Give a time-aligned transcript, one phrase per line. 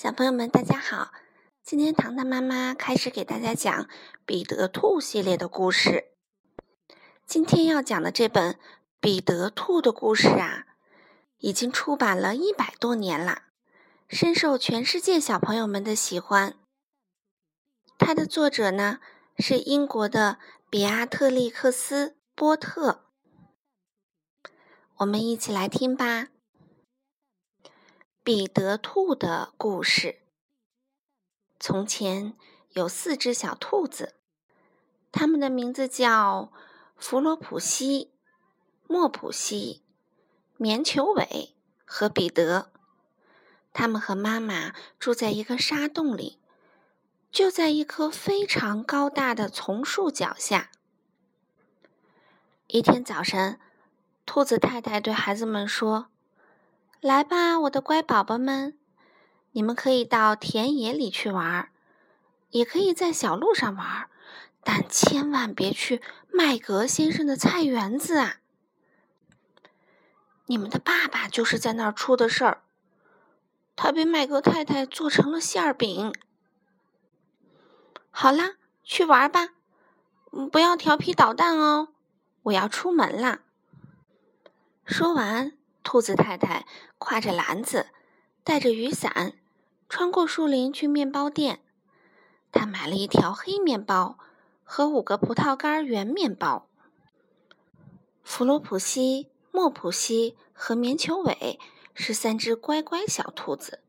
[0.00, 1.10] 小朋友们，大家好！
[1.64, 3.82] 今天糖糖妈妈开始给大家讲
[4.24, 6.12] 《彼得兔》系列的故事。
[7.26, 8.52] 今天要讲的这本
[9.00, 10.66] 《彼得兔》的故事啊，
[11.38, 13.42] 已经出版了一百多年了，
[14.06, 16.54] 深受全世界小朋友们的喜欢。
[17.98, 19.00] 它的作者呢
[19.36, 20.38] 是英国的
[20.70, 23.06] 比阿特利克斯·波特。
[24.98, 26.28] 我们一起来听吧。
[28.28, 30.18] 彼得兔的故事。
[31.58, 32.34] 从前
[32.72, 34.16] 有四只小兔子，
[35.10, 36.52] 它们的名字叫
[36.98, 38.12] 弗罗普西、
[38.86, 39.82] 莫普西、
[40.58, 41.56] 棉球尾
[41.86, 42.70] 和彼得。
[43.72, 46.38] 它们和妈妈住在一个沙洞里，
[47.30, 50.70] 就在一棵非常高大的丛树脚下。
[52.66, 53.58] 一天早晨，
[54.26, 56.10] 兔子太太对孩子们说。
[57.00, 58.76] 来吧，我的乖宝宝们，
[59.52, 61.70] 你们可以到田野里去玩，
[62.50, 64.10] 也可以在小路上玩，
[64.64, 68.38] 但千万别去麦格先生的菜园子啊！
[70.46, 72.62] 你们的爸爸就是在那儿出的事儿，
[73.76, 76.12] 他被麦格太太做成了馅儿饼。
[78.10, 79.50] 好啦，去玩吧，
[80.50, 81.90] 不要调皮捣蛋哦，
[82.42, 83.42] 我要出门啦。
[84.84, 85.52] 说完。
[85.82, 86.66] 兔子太太
[86.98, 87.88] 挎着篮子，
[88.44, 89.34] 带着雨伞，
[89.88, 91.60] 穿过树林去面包店。
[92.52, 94.18] 她买了一条黑面包
[94.62, 96.66] 和五个葡萄干圆面包。
[98.22, 101.58] 弗罗普西、莫普西和棉球尾
[101.94, 103.80] 是三只乖乖小兔子，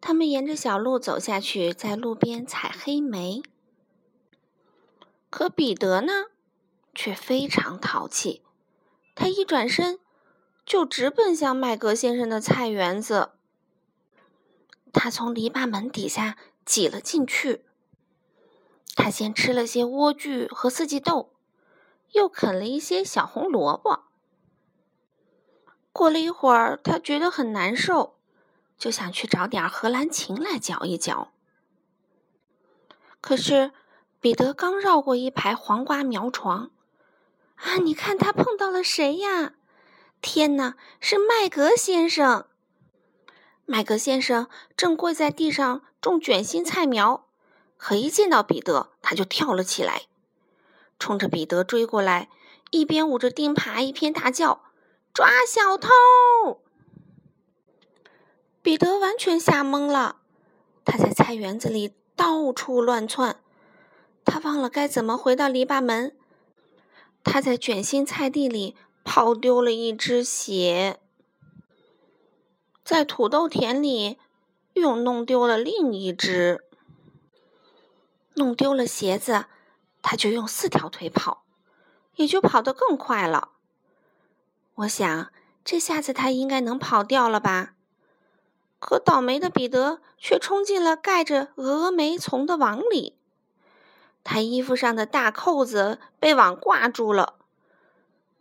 [0.00, 3.42] 它们沿着小路走下去，在路边采黑莓。
[5.30, 6.26] 可彼得呢，
[6.94, 8.42] 却非常淘气，
[9.14, 9.98] 他一转身。
[10.64, 13.30] 就直奔向麦格先生的菜园子。
[14.92, 17.64] 他从篱笆门底下挤了进去。
[18.96, 21.32] 他先吃了些莴苣和四季豆，
[22.12, 24.04] 又啃了一些小红萝卜。
[25.92, 28.16] 过了一会儿，他觉得很难受，
[28.78, 31.32] 就想去找点荷兰芹来嚼一嚼。
[33.20, 33.72] 可是
[34.20, 36.70] 彼得刚绕过一排黄瓜苗床，
[37.56, 37.76] 啊！
[37.82, 39.54] 你看他碰到了谁呀？
[40.26, 42.46] 天哪，是麦格先生！
[43.66, 47.26] 麦格先生正跪在地上种卷心菜苗，
[47.76, 50.04] 可一见到彼得，他就跳了起来，
[50.98, 52.30] 冲着彼得追过来，
[52.70, 54.62] 一边捂着钉耙，一边大叫
[55.12, 55.90] ：“抓小偷！”
[58.62, 60.22] 彼得完全吓懵了，
[60.86, 63.36] 他在菜园子里到处乱窜，
[64.24, 66.16] 他忘了该怎么回到篱笆门，
[67.22, 68.74] 他在卷心菜地里。
[69.04, 70.98] 跑丢了一只鞋，
[72.82, 74.18] 在土豆田里
[74.72, 76.64] 又弄丢了另一只。
[78.34, 79.44] 弄丢了鞋子，
[80.02, 81.44] 他就用四条腿跑，
[82.16, 83.50] 也就跑得更快了。
[84.74, 85.30] 我想，
[85.64, 87.74] 这下子他应该能跑掉了吧？
[88.80, 93.16] 可倒霉的彼得却冲进了盖着峨眉丛的网里，
[94.24, 97.38] 他衣服上的大扣子被网挂住了。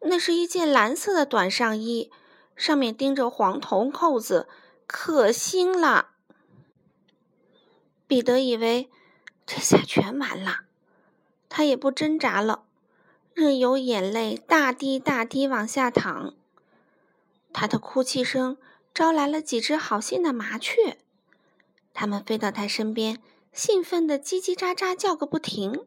[0.00, 2.10] 那是一件蓝色的短上衣，
[2.54, 4.48] 上面钉着黄铜扣子，
[4.86, 6.10] 可新了。
[8.06, 8.88] 彼得以为
[9.44, 10.60] 这下全完了，
[11.48, 12.64] 他也不挣扎了，
[13.34, 16.34] 任由眼泪大滴大滴往下淌。
[17.52, 18.58] 他的哭泣声
[18.94, 20.98] 招来了几只好心的麻雀，
[21.92, 23.20] 它们飞到他身边，
[23.52, 25.86] 兴奋地叽叽喳喳叫个不停，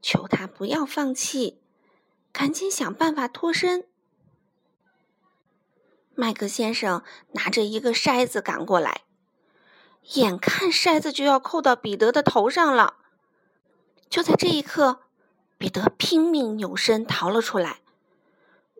[0.00, 1.57] 求他不要放弃。
[2.32, 3.86] 赶紧想办法脱身。
[6.14, 7.02] 麦克先生
[7.32, 9.02] 拿着一个筛子赶过来，
[10.14, 12.96] 眼看筛子就要扣到彼得的头上了。
[14.10, 15.02] 就在这一刻，
[15.58, 17.80] 彼得拼命扭身逃了出来，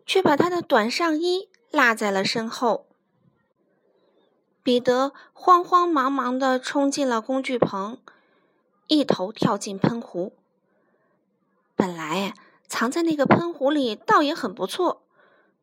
[0.05, 2.87] 却把他的短上衣落在了身后。
[4.61, 8.01] 彼得慌慌忙忙地冲进了工具棚，
[8.87, 10.33] 一头跳进喷壶。
[11.75, 12.33] 本来。
[12.69, 15.01] 藏在那个喷壶里倒也很不错，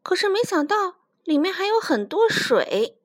[0.02, 2.98] 可是没想到里面还有很多水。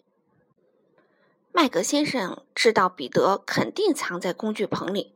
[1.54, 5.14] 麦格先生知道彼得肯定藏在工具棚里，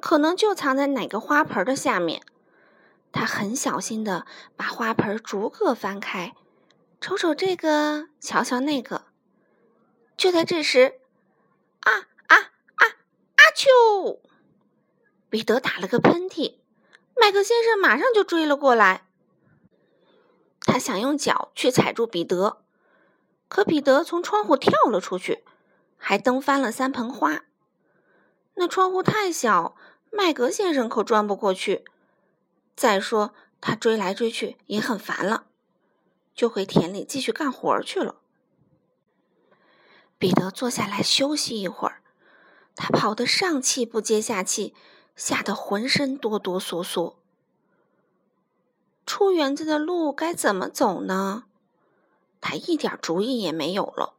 [0.00, 2.22] 可能就藏在哪个花盆的下面。
[3.12, 4.24] 他很小心的
[4.56, 6.34] 把花盆逐个翻开，
[6.98, 9.04] 瞅瞅这个，瞧瞧那个。
[10.16, 10.94] 就在这时，
[11.80, 11.92] 啊
[12.28, 12.84] 啊啊！
[13.36, 14.20] 阿丘！
[15.28, 16.61] 彼得打了个喷嚏。
[17.14, 19.06] 麦克先生马上就追了过来，
[20.60, 22.62] 他想用脚去踩住彼得，
[23.48, 25.44] 可彼得从窗户跳了出去，
[25.96, 27.44] 还蹬翻了三盆花。
[28.54, 29.76] 那窗户太小，
[30.10, 31.84] 麦格先生可钻不过去。
[32.74, 35.46] 再说他追来追去也很烦了，
[36.34, 38.16] 就回田里继续干活去了。
[40.18, 42.02] 彼得坐下来休息一会儿，
[42.74, 44.74] 他跑得上气不接下气，
[45.14, 47.14] 吓得浑身哆哆嗦嗦。
[49.04, 51.44] 出园子的路该怎么走呢？
[52.40, 54.14] 他一点主意也没有了。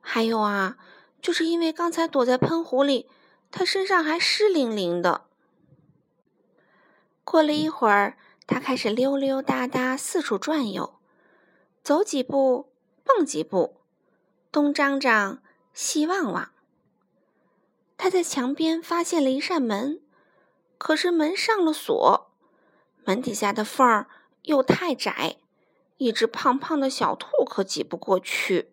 [0.00, 0.76] 还有啊，
[1.22, 3.08] 就是因为刚才躲在喷壶里，
[3.50, 5.24] 他身上还湿淋淋的。
[7.24, 8.16] 过了一会儿，
[8.46, 10.94] 他开始溜溜达达四处转悠，
[11.82, 12.70] 走几步
[13.02, 13.76] 蹦几步，
[14.52, 15.42] 东张张
[15.72, 16.53] 西望望。
[17.96, 20.00] 他在墙边发现了一扇门，
[20.78, 22.30] 可是门上了锁。
[23.04, 24.08] 门底下的缝儿
[24.42, 25.36] 又太窄，
[25.98, 28.72] 一只胖胖的小兔可挤不过去。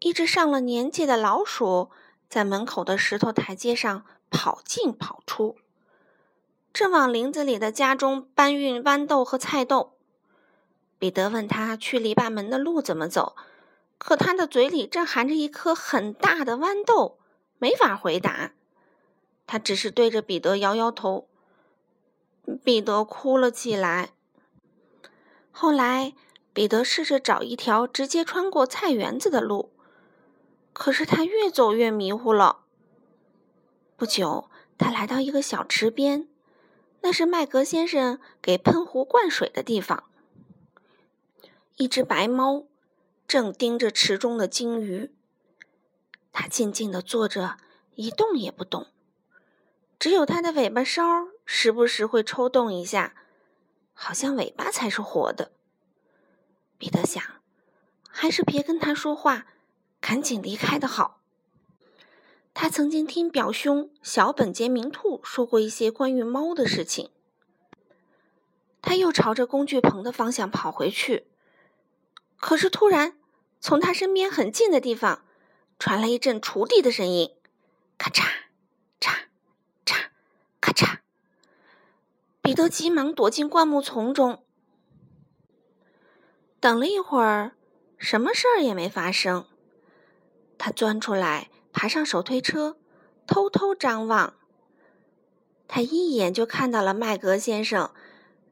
[0.00, 1.90] 一只上了年纪的老鼠
[2.28, 5.56] 在门口的石头台阶上跑进跑出，
[6.72, 9.96] 正往林子里的家中搬运豌豆和菜豆。
[10.98, 13.36] 彼得问他去篱笆门的路怎么走，
[13.96, 17.19] 可他的嘴里正含着一颗很大的豌豆，
[17.60, 18.54] 没法回答。
[19.46, 21.28] 他只是对着彼得摇摇头。
[22.64, 24.10] 彼得哭了起来。
[25.52, 26.14] 后来，
[26.52, 29.72] 彼得试着找一条直接穿过菜园子的路，
[30.72, 32.64] 可是他越走越迷糊了。
[33.96, 36.26] 不久，他来到一个小池边，
[37.02, 40.04] 那是麦格先生给喷壶灌水的地方。
[41.76, 42.64] 一只白猫
[43.28, 45.12] 正盯着池中的金鱼，
[46.32, 47.56] 它静静地坐着，
[47.94, 48.86] 一动也不动。
[49.98, 53.14] 只有它的尾巴梢时不时会抽动一下，
[53.92, 55.52] 好像尾巴才是活的。
[56.78, 57.22] 彼得想，
[58.08, 59.46] 还是别跟他说话，
[60.00, 61.20] 赶紧离开的好。
[62.54, 67.10] 他曾经听表兄小本杰明兔说过一些关于猫的事情。
[68.82, 71.26] 他又朝着工具棚的方向跑回去，
[72.38, 73.18] 可是突然，
[73.60, 75.22] 从他身边很近的地方
[75.80, 77.34] 传来一阵锄地的声音，
[77.96, 78.22] 咔嚓。
[79.00, 79.14] 嚓，
[79.86, 80.08] 嚓，
[80.60, 80.98] 咔嚓
[82.42, 84.44] 彼得急忙躲进灌木丛中，
[86.60, 87.52] 等了一会儿，
[87.96, 89.46] 什么事儿也没发生。
[90.58, 92.76] 他钻出来，爬上手推车，
[93.26, 94.34] 偷偷张望。
[95.66, 97.90] 他一眼就看到了麦格先生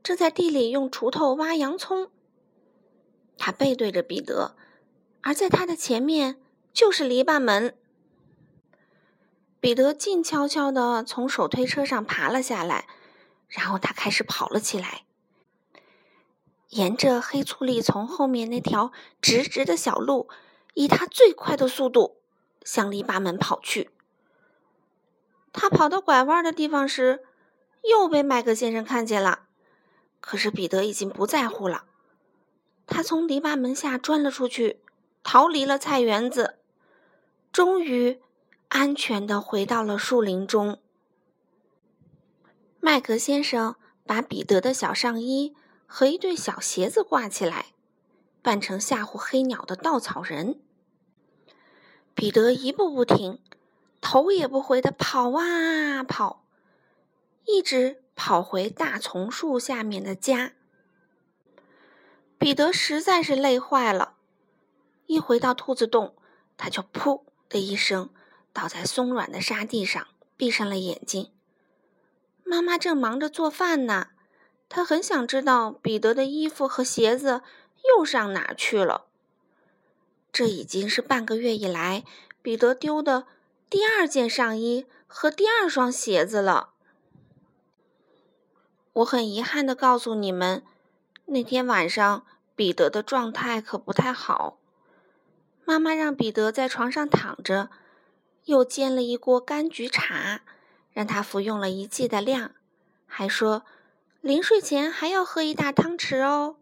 [0.03, 2.11] 正在地里用锄头挖洋葱。
[3.37, 4.57] 他背对着彼得，
[5.21, 6.41] 而在他的前面
[6.73, 7.77] 就是篱笆门。
[9.61, 12.87] 彼得静悄悄地从手推车上爬了下来。
[13.49, 15.05] 然后他开始跑了起来，
[16.69, 18.93] 沿着黑醋栗丛后面那条
[19.23, 20.29] 直直的小路，
[20.75, 22.21] 以他最快的速度
[22.63, 23.91] 向篱笆门跑去。
[25.51, 27.25] 他跑到拐弯的地方时，
[27.83, 29.47] 又被麦克先生看见了。
[30.21, 31.85] 可是彼得已经不在乎了，
[32.87, 34.83] 他从篱笆门下钻了出去，
[35.23, 36.58] 逃离了菜园子，
[37.59, 38.21] 终于
[38.69, 40.79] 安全的回到了树林中。
[42.79, 43.75] 麦格先生
[44.07, 47.73] 把彼得的小上衣和一对小鞋子挂起来，
[48.43, 50.61] 扮成吓唬黑鸟的稻草人。
[52.15, 53.41] 彼得一步不停，
[54.01, 56.45] 头也不回的跑啊跑，
[57.45, 60.53] 一直跑回大丛树下面的家。
[62.39, 64.15] 彼得实在是累坏了，
[65.07, 66.15] 一回到兔子洞，
[66.57, 68.11] 他就噗的一声
[68.53, 71.31] 倒在松软的沙地上，闭上了眼睛。
[72.45, 74.09] 妈妈正忙着做饭呢，
[74.69, 77.43] 她很想知道彼得的衣服和鞋子
[77.85, 79.07] 又上哪去了。
[80.33, 82.05] 这已经是半个月以来
[82.43, 83.27] 彼得丢的
[83.69, 86.71] 第二件上衣和第二双鞋子了。
[88.93, 90.63] 我很遗憾的告诉你们，
[91.27, 92.27] 那天晚上
[92.57, 94.59] 彼得的状态可不太好。
[95.69, 97.69] 妈妈让彼得在床上躺着，
[98.47, 100.41] 又煎了一锅柑橘茶。
[100.95, 102.53] 让他服用了一剂的量，
[103.07, 103.65] 还说
[104.23, 106.57] 临睡前还要喝一大汤匙哦。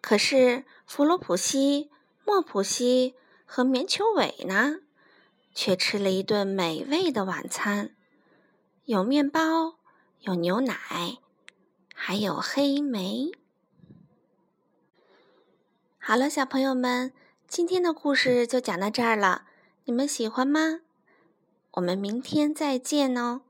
[0.00, 1.90] 可是弗罗普西、
[2.24, 4.78] 莫普西和棉球尾呢，
[5.54, 7.94] 却吃了一顿美味的晚餐，
[8.86, 9.76] 有面包，
[10.20, 11.18] 有牛奶，
[11.94, 13.30] 还有黑莓。
[16.04, 17.12] 好了，小朋友们，
[17.46, 19.44] 今天的故事就讲到这儿了，
[19.84, 20.80] 你们喜欢吗？
[21.74, 23.42] 我们明天再见哦。